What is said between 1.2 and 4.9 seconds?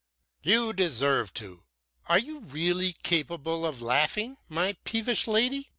to. Are you really capable of laughing, my